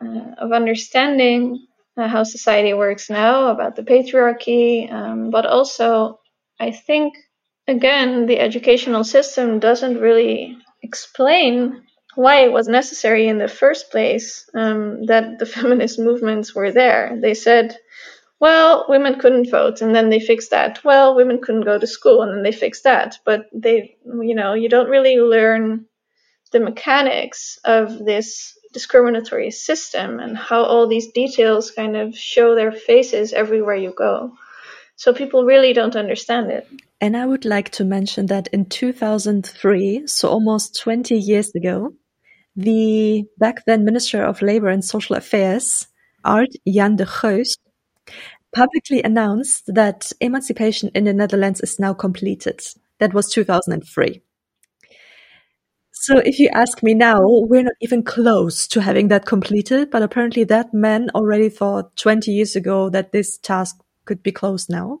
[0.00, 1.66] uh, of understanding
[1.96, 6.20] uh, how society works now about the patriarchy, um, but also
[6.60, 7.14] I think
[7.68, 11.82] again, the educational system doesn't really explain
[12.14, 17.18] why it was necessary in the first place um, that the feminist movements were there.
[17.20, 17.76] They said,
[18.38, 20.84] well, women couldn't vote, and then they fixed that.
[20.84, 23.18] Well, women couldn't go to school, and then they fixed that.
[23.24, 25.86] But they, you know, you don't really learn
[26.52, 32.72] the mechanics of this discriminatory system and how all these details kind of show their
[32.72, 34.32] faces everywhere you go.
[34.96, 36.68] So people really don't understand it.
[37.00, 41.92] And I would like to mention that in 2003, so almost 20 years ago,
[42.56, 45.88] the back then Minister of Labor and Social Affairs,
[46.24, 47.58] Aart Jan de Geus,
[48.54, 52.62] publicly announced that emancipation in the Netherlands is now completed.
[52.98, 54.22] That was 2003.
[55.92, 60.02] So if you ask me now, we're not even close to having that completed, but
[60.02, 63.76] apparently that man already thought 20 years ago that this task
[64.06, 65.00] could be closed now.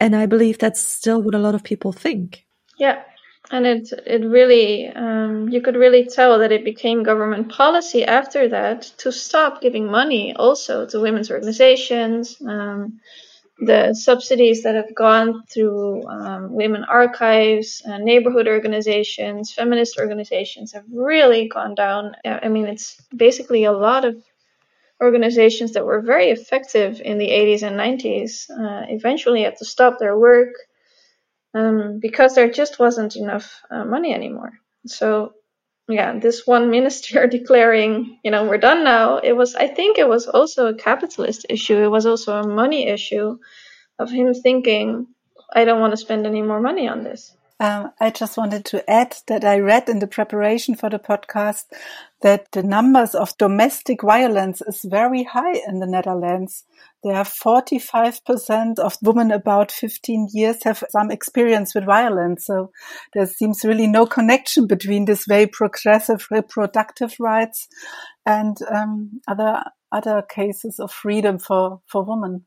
[0.00, 2.46] And I believe that's still what a lot of people think.
[2.78, 3.02] Yeah,
[3.50, 8.48] and it it really um, you could really tell that it became government policy after
[8.48, 12.40] that to stop giving money also to women's organizations.
[12.40, 13.00] Um,
[13.62, 20.84] the subsidies that have gone through um, women archives, uh, neighborhood organizations, feminist organizations have
[20.90, 22.16] really gone down.
[22.24, 24.16] I mean, it's basically a lot of
[25.00, 29.98] organizations that were very effective in the 80s and 90s uh, eventually had to stop
[29.98, 30.54] their work
[31.54, 34.52] um, because there just wasn't enough uh, money anymore.
[34.86, 35.32] So,
[35.88, 40.08] yeah, this one minister declaring, you know, we're done now, it was, I think it
[40.08, 41.78] was also a capitalist issue.
[41.78, 43.38] It was also a money issue
[43.98, 45.06] of him thinking,
[45.52, 47.34] I don't want to spend any more money on this.
[47.60, 51.64] Um, I just wanted to add that I read in the preparation for the podcast
[52.22, 56.64] that the numbers of domestic violence is very high in the Netherlands.
[57.04, 62.46] There are 45% of women about 15 years have some experience with violence.
[62.46, 62.72] So
[63.12, 67.68] there seems really no connection between this very progressive reproductive rights
[68.24, 72.46] and um, other other cases of freedom for, for women.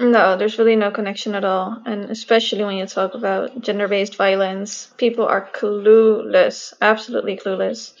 [0.00, 1.82] No, there's really no connection at all.
[1.84, 7.94] And especially when you talk about gender based violence, people are clueless, absolutely clueless.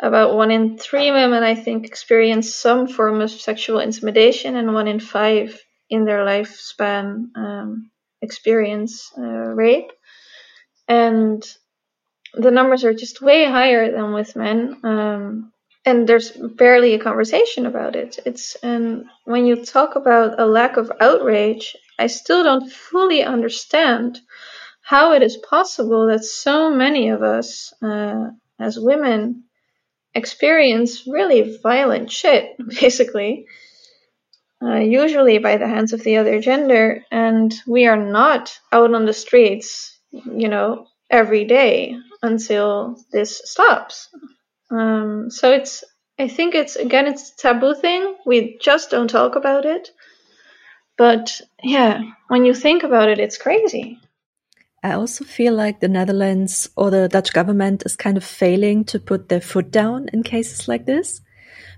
[0.00, 4.88] About one in three women, I think, experience some form of sexual intimidation, and one
[4.88, 7.90] in five in their lifespan um,
[8.22, 9.92] experience uh, rape.
[10.88, 11.42] And
[12.34, 14.80] the numbers are just way higher than with men.
[14.84, 15.53] Um,
[15.84, 18.18] and there's barely a conversation about it.
[18.24, 24.20] It's and when you talk about a lack of outrage, I still don't fully understand
[24.82, 29.44] how it is possible that so many of us uh, as women
[30.14, 33.46] experience really violent shit, basically,
[34.62, 39.04] uh, usually by the hands of the other gender, and we are not out on
[39.04, 44.08] the streets, you know, every day until this stops.
[44.70, 45.84] Um, so it's,
[46.18, 48.16] I think it's again, it's a taboo thing.
[48.24, 49.90] We just don't talk about it.
[50.96, 53.98] But yeah, when you think about it, it's crazy.
[54.82, 59.00] I also feel like the Netherlands or the Dutch government is kind of failing to
[59.00, 61.22] put their foot down in cases like this.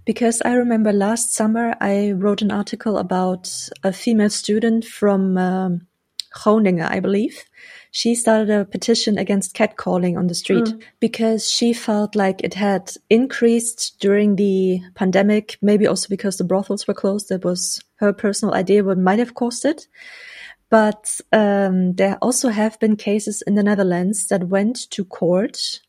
[0.04, 3.50] Because I remember last summer I wrote an article about
[3.82, 5.86] a female student from um,
[6.36, 7.44] Groningen, I believe,
[7.90, 10.82] she started a petition against catcalling on the street mm.
[11.00, 16.86] because she felt like it had increased during the pandemic, maybe also because the brothels
[16.86, 17.30] were closed.
[17.30, 19.88] That was her personal idea what might have caused it.
[20.68, 25.80] But um, there also have been cases in the Netherlands that went to court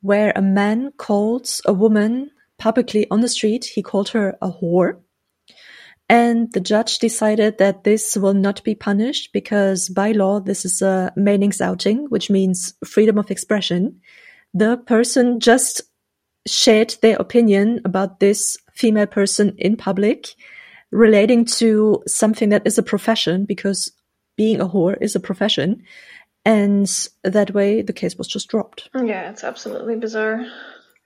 [0.00, 3.64] where a man called a woman publicly on the street.
[3.64, 4.98] He called her a whore
[6.08, 10.80] and the judge decided that this will not be punished because by law, this is
[10.80, 14.00] a meningsuiting, which means freedom of expression.
[14.54, 15.82] The person just
[16.46, 20.34] shared their opinion about this female person in public
[20.90, 23.92] relating to something that is a profession because
[24.36, 25.82] being a whore is a profession.
[26.46, 26.88] And
[27.22, 28.88] that way the case was just dropped.
[28.94, 30.46] Yeah, it's absolutely bizarre.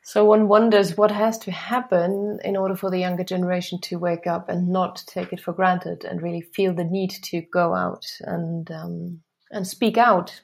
[0.05, 4.27] So one wonders what has to happen in order for the younger generation to wake
[4.27, 8.05] up and not take it for granted and really feel the need to go out
[8.21, 9.23] and um,
[9.53, 10.43] and speak out.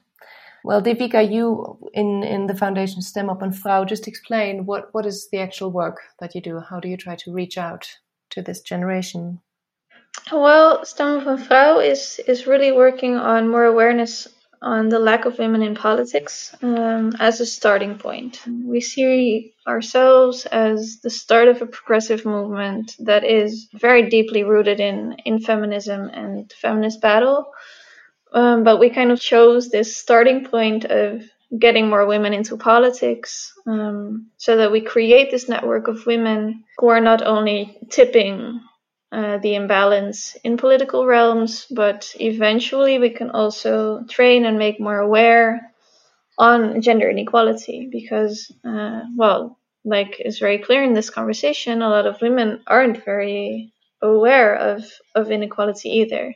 [0.62, 5.06] Well, Devika, you in in the foundation Stem Op een Vrouw, just explain what what
[5.06, 6.60] is the actual work that you do.
[6.60, 7.98] How do you try to reach out
[8.30, 9.40] to this generation?
[10.30, 14.28] Well, Stem Op een Vrouw is is really working on more awareness
[14.60, 18.40] on the lack of women in politics um, as a starting point.
[18.46, 24.80] We see ourselves as the start of a progressive movement that is very deeply rooted
[24.80, 27.52] in, in feminism and feminist battle.
[28.32, 31.22] Um, but we kind of chose this starting point of
[31.56, 36.88] getting more women into politics um, so that we create this network of women who
[36.88, 38.60] are not only tipping
[39.10, 44.98] uh, the imbalance in political realms, but eventually we can also train and make more
[44.98, 45.72] aware
[46.36, 52.06] on gender inequality because, uh, well, like is very clear in this conversation, a lot
[52.06, 54.84] of women aren't very aware of,
[55.14, 56.34] of inequality either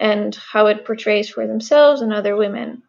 [0.00, 2.82] and how it portrays for themselves and other women.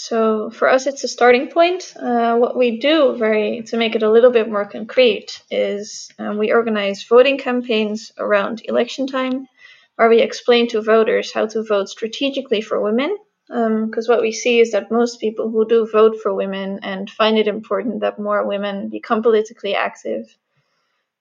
[0.00, 1.92] So for us, it's a starting point.
[1.96, 6.38] Uh, what we do, very to make it a little bit more concrete, is um,
[6.38, 9.48] we organize voting campaigns around election time,
[9.96, 13.18] where we explain to voters how to vote strategically for women.
[13.48, 17.10] Because um, what we see is that most people who do vote for women and
[17.10, 20.32] find it important that more women become politically active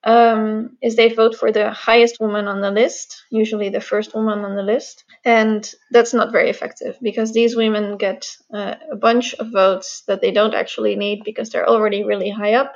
[0.03, 4.39] um, is they vote for the highest woman on the list, usually the first woman
[4.39, 5.03] on the list.
[5.25, 10.21] And that's not very effective because these women get uh, a bunch of votes that
[10.21, 12.73] they don't actually need because they're already really high up.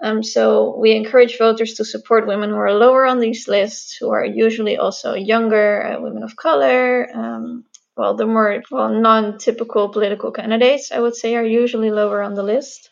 [0.00, 4.10] Um, so we encourage voters to support women who are lower on these lists, who
[4.10, 7.08] are usually also younger, uh, women of color.
[7.12, 7.64] Um,
[7.96, 12.44] well, the more well non-typical political candidates, I would say, are usually lower on the
[12.44, 12.90] list,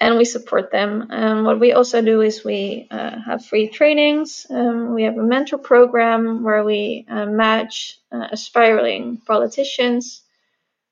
[0.00, 1.08] and we support them.
[1.10, 4.46] And what we also do is we uh, have free trainings.
[4.48, 10.22] Um, we have a mentor program where we uh, match uh, aspiring politicians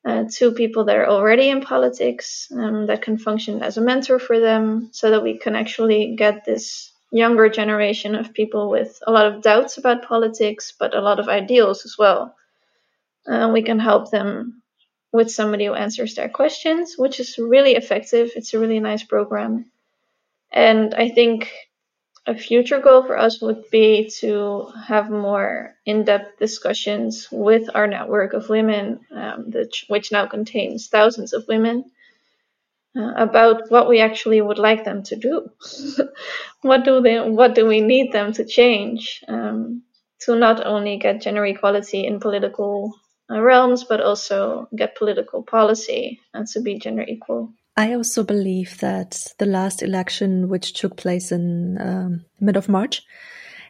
[0.04, 4.18] uh, to people that are already in politics um, that can function as a mentor
[4.18, 9.12] for them so that we can actually get this younger generation of people with a
[9.12, 12.34] lot of doubts about politics, but a lot of ideals as well.
[13.26, 14.62] Uh, we can help them
[15.16, 18.30] with somebody who answers their questions, which is really effective.
[18.36, 19.70] It's a really nice program.
[20.52, 21.50] And I think
[22.26, 28.32] a future goal for us would be to have more in-depth discussions with our network
[28.32, 29.52] of women, um,
[29.88, 31.84] which now contains thousands of women,
[32.96, 35.50] uh, about what we actually would like them to do.
[36.62, 37.20] what do they?
[37.20, 39.82] What do we need them to change um,
[40.20, 42.92] to not only get gender equality in political
[43.29, 47.53] realms, but also get political policy and to be gender equal.
[47.77, 53.03] I also believe that the last election, which took place in um, mid of March,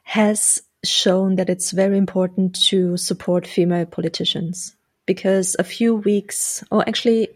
[0.05, 4.77] has shown that it's very important to support female politicians
[5.07, 7.29] because a few weeks, or actually,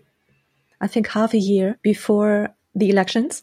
[0.81, 3.43] I think half a year before the elections,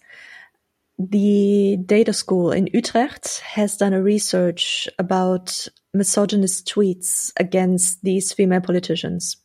[0.99, 8.61] the data school in Utrecht has done a research about misogynist tweets against these female
[8.61, 9.37] politicians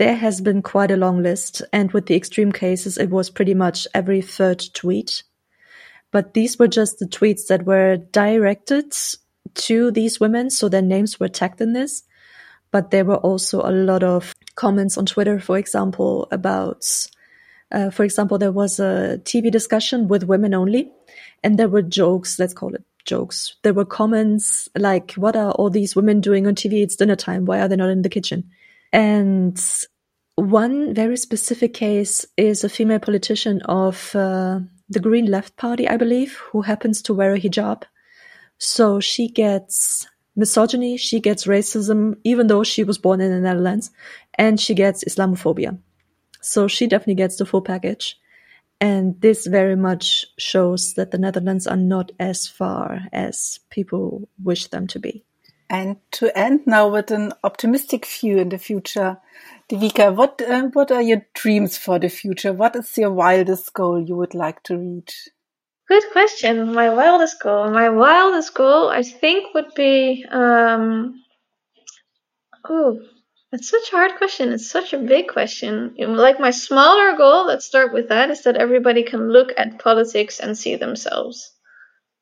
[0.00, 3.52] there has been quite a long list, and with the extreme cases, it was pretty
[3.52, 5.24] much every third tweet.
[6.10, 8.96] But these were just the tweets that were directed
[9.56, 12.02] to these women, so their names were tagged in this.
[12.70, 16.86] But there were also a lot of comments on Twitter, for example, about,
[17.70, 20.90] uh, for example, there was a TV discussion with women only,
[21.44, 23.56] and there were jokes, let's call it jokes.
[23.62, 26.82] There were comments like, what are all these women doing on TV?
[26.82, 27.44] It's dinner time.
[27.44, 28.50] Why are they not in the kitchen?
[28.92, 29.60] And
[30.36, 35.96] one very specific case is a female politician of uh, the Green Left Party, I
[35.96, 37.84] believe, who happens to wear a hijab.
[38.58, 43.90] So she gets misogyny, she gets racism, even though she was born in the Netherlands,
[44.34, 45.78] and she gets Islamophobia.
[46.40, 48.18] So she definitely gets the full package.
[48.80, 54.68] And this very much shows that the Netherlands are not as far as people wish
[54.68, 55.24] them to be.
[55.68, 59.18] And to end now with an optimistic view in the future,
[59.68, 62.52] Devika, what uh, what are your dreams for the future?
[62.52, 65.28] What is your wildest goal you would like to reach?
[65.86, 66.74] Good question.
[66.74, 67.70] My wildest goal.
[67.70, 70.24] My wildest goal, I think, would be.
[70.28, 71.22] Um,
[72.68, 73.00] oh,
[73.52, 74.52] it's such a hard question.
[74.52, 75.94] It's such a big question.
[75.98, 80.38] Like my smaller goal, let's start with that, is that everybody can look at politics
[80.38, 81.52] and see themselves.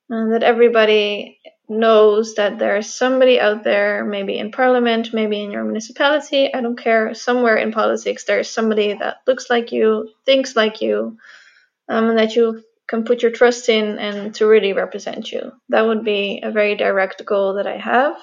[0.09, 5.63] And that everybody knows that there's somebody out there, maybe in parliament, maybe in your
[5.63, 10.81] municipality, I don't care, somewhere in politics, there's somebody that looks like you, thinks like
[10.81, 11.17] you,
[11.87, 15.51] um, and that you can put your trust in and to really represent you.
[15.69, 18.15] That would be a very direct goal that I have.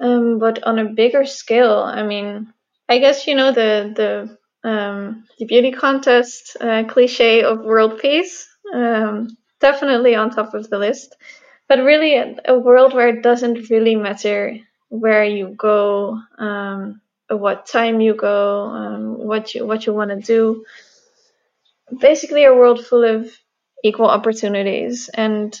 [0.00, 2.52] Um, but on a bigger scale, I mean,
[2.88, 8.46] I guess you know the the um, the beauty contest uh, cliche of world peace.
[8.72, 9.28] Um,
[9.60, 11.16] definitely on top of the list
[11.68, 18.00] but really a world where it doesn't really matter where you go, um, what time
[18.00, 20.64] you go, um, what you what you want to do.
[22.00, 23.30] Basically, a world full of
[23.84, 25.58] equal opportunities, and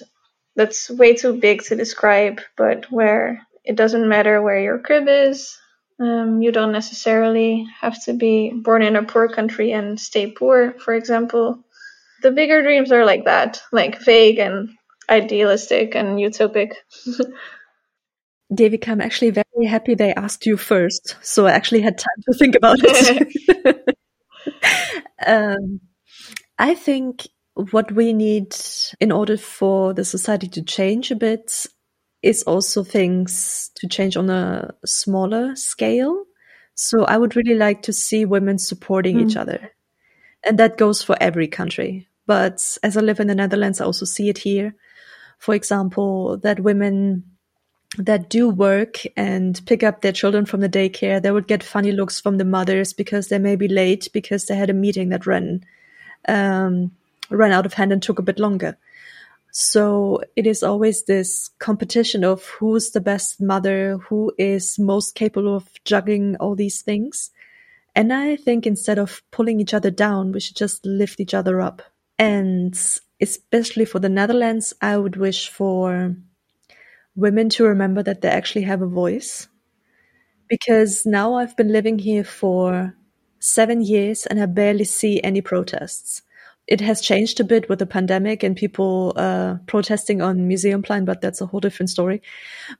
[0.56, 2.40] that's way too big to describe.
[2.56, 5.58] But where it doesn't matter where your crib is,
[6.00, 10.72] um, you don't necessarily have to be born in a poor country and stay poor,
[10.78, 11.62] for example.
[12.22, 14.70] The bigger dreams are like that, like vague and
[15.10, 16.72] idealistic and utopic.
[18.52, 22.38] Devika, I'm actually very happy they asked you first, so I actually had time to
[22.38, 23.94] think about it.
[25.26, 25.80] um,
[26.58, 28.56] I think what we need
[29.00, 31.66] in order for the society to change a bit
[32.22, 36.24] is also things to change on a smaller scale.
[36.74, 39.28] So I would really like to see women supporting mm.
[39.28, 39.72] each other.
[40.44, 42.08] And that goes for every country.
[42.26, 44.74] But as I live in the Netherlands, I also see it here
[45.38, 47.24] for example, that women
[47.96, 51.92] that do work and pick up their children from the daycare, they would get funny
[51.92, 55.26] looks from the mothers because they may be late because they had a meeting that
[55.26, 55.64] ran
[56.26, 56.90] um,
[57.30, 58.76] ran out of hand and took a bit longer.
[59.60, 65.52] So it is always this competition of who's the best mother, who is most capable
[65.56, 67.32] of juggling all these things.
[67.92, 71.60] And I think instead of pulling each other down, we should just lift each other
[71.60, 71.82] up.
[72.20, 72.78] And
[73.20, 76.14] especially for the Netherlands, I would wish for
[77.16, 79.48] women to remember that they actually have a voice.
[80.48, 82.94] Because now I've been living here for
[83.40, 86.22] seven years and I barely see any protests.
[86.68, 91.22] It has changed a bit with the pandemic and people uh, protesting on Museumplein, but
[91.22, 92.20] that's a whole different story.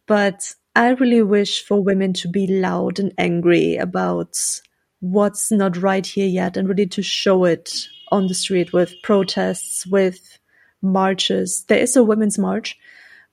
[0.07, 4.39] But I really wish for women to be loud and angry about
[5.01, 9.87] what's not right here yet and really to show it on the street with protests,
[9.87, 10.39] with
[10.83, 11.65] marches.
[11.65, 12.79] There is a women's march,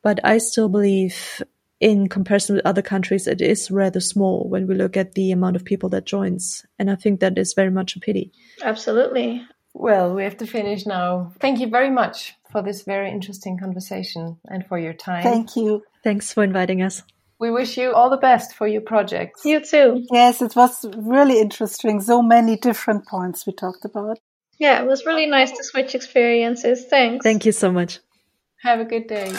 [0.01, 1.43] but I still believe
[1.81, 5.55] in comparison with other countries, it is rather small when we look at the amount
[5.55, 6.65] of people that joins.
[6.79, 8.31] And I think that is very much a pity.
[8.63, 9.45] Absolutely.
[9.77, 11.33] Well, we have to finish now.
[11.39, 15.21] Thank you very much for this very interesting conversation and for your time.
[15.21, 15.83] Thank you.
[16.01, 17.03] Thanks for inviting us.
[17.39, 19.43] We wish you all the best for your projects.
[19.43, 20.05] You too.
[20.09, 21.99] Yes, it was really interesting.
[21.99, 24.17] So many different points we talked about.
[24.57, 26.85] Yeah, it was really nice to switch experiences.
[26.85, 27.23] Thanks.
[27.23, 27.99] Thank you so much.
[28.63, 29.33] Have a good day.